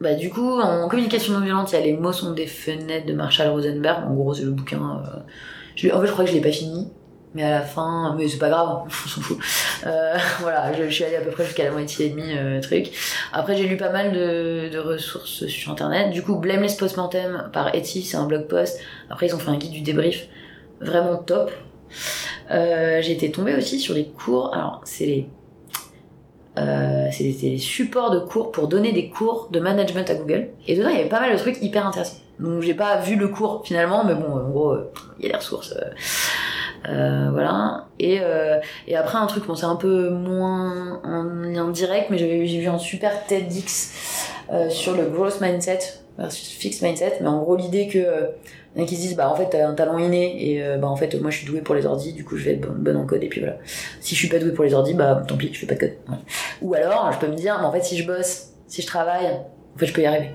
[0.00, 3.06] Bah du coup, en communication non violente, il y a Les mots sont des fenêtres
[3.06, 4.04] de Marshall Rosenberg.
[4.06, 5.02] En gros, c'est le bouquin.
[5.04, 5.18] Euh,
[5.74, 5.90] je...
[5.90, 6.88] En fait, je crois que je l'ai pas fini.
[7.38, 9.38] Mais à la fin, mais c'est pas grave, on s'en fout.
[9.86, 12.90] Euh, voilà, je, suis allée à peu près jusqu'à la moitié et demie, euh, truc.
[13.32, 16.10] Après, j'ai lu pas mal de, ressources sur internet.
[16.10, 18.80] Du coup, Blameless Postmortem par Etsy, c'est un blog post.
[19.08, 20.26] Après, ils ont fait un guide du débrief,
[20.80, 21.52] vraiment top.
[22.50, 24.52] Euh, j'ai été tombée aussi sur les cours.
[24.52, 25.28] Alors, c'est les
[26.58, 30.48] euh, les, supports de cours pour donner des cours de management à Google.
[30.66, 32.16] Et dedans, il y avait pas mal de trucs hyper intéressants.
[32.40, 34.76] Donc, j'ai pas vu le cours finalement, mais bon, en gros,
[35.18, 35.72] il y a les ressources.
[35.72, 35.90] Euh,
[36.84, 37.88] voilà.
[37.98, 42.60] Et, euh, et après, un truc, bon, c'est un peu moins en direct, mais j'ai
[42.60, 45.80] vu un super TEDx euh, sur le growth mindset
[46.16, 47.18] versus fixed mindset.
[47.20, 48.26] Mais en gros, l'idée que euh,
[48.76, 50.88] y en a qui se disent, bah en fait, t'as un talent inné, et bah
[50.88, 52.96] en fait, moi je suis doué pour les ordis, du coup je vais être bonne
[52.96, 53.56] en code, et puis voilà.
[54.00, 55.80] Si je suis pas doué pour les ordis, bah tant pis, je fais pas de
[55.80, 55.94] code.
[56.62, 59.26] Ou alors, je peux me dire, mais en fait, si je bosse, si je travaille,
[59.26, 60.30] en fait, je peux y arriver.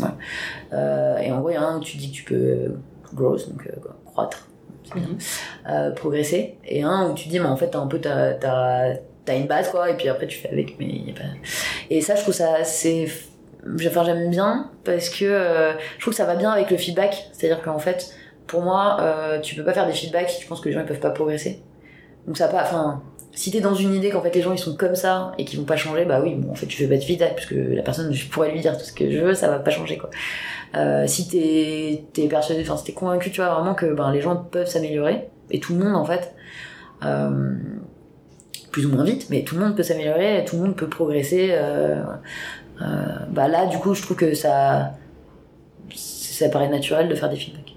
[0.00, 1.24] Ouais.
[1.24, 2.74] et en gros, il y a un où tu dis que tu peux
[3.14, 3.68] growth, donc
[4.06, 4.48] croître
[5.68, 6.56] Euh, progresser.
[6.64, 9.68] Et un où tu dis, mais en fait, t'as un peu ta, t'as une base,
[9.70, 11.22] quoi, et puis après tu fais avec, mais y pas...
[11.88, 13.10] Et ça, je trouve ça assez.
[13.86, 17.28] Enfin, j'aime bien parce que euh, je trouve que ça va bien avec le feedback.
[17.32, 18.14] C'est-à-dire qu'en fait,
[18.46, 20.80] pour moi, euh, tu peux pas faire des feedbacks si tu penses que les gens
[20.80, 21.62] ils peuvent pas progresser.
[22.26, 22.62] Donc ça pas.
[22.62, 25.44] Enfin, si t'es dans une idée qu'en fait les gens ils sont comme ça et
[25.44, 27.46] qu'ils vont pas changer, bah oui, bon, en fait tu fais pas de feedback parce
[27.46, 29.70] que la personne, je pourrais lui dire tout ce que je veux, ça va pas
[29.70, 30.10] changer, quoi.
[30.76, 34.20] Euh, si t'es es persuadé, enfin si t'es convaincu, tu vois vraiment que ben, les
[34.20, 36.34] gens peuvent s'améliorer et tout le monde en fait,
[37.04, 37.54] euh,
[38.70, 41.48] plus ou moins vite, mais tout le monde peut s'améliorer, tout le monde peut progresser.
[41.50, 42.02] Euh,
[43.28, 44.92] bah là, du coup, je trouve que ça,
[45.94, 47.76] ça paraît naturel de faire des feedbacks.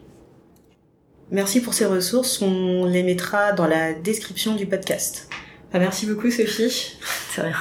[1.31, 5.29] Merci pour ces ressources, on les mettra dans la description du podcast.
[5.73, 6.95] Bah, merci beaucoup Sophie.
[7.31, 7.55] C'est rien.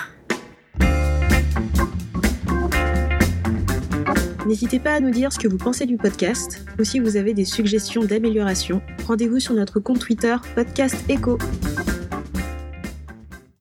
[4.47, 7.33] N'hésitez pas à nous dire ce que vous pensez du podcast ou si vous avez
[7.33, 8.83] des suggestions d'amélioration.
[9.07, 11.39] Rendez-vous sur notre compte Twitter Podcast Echo.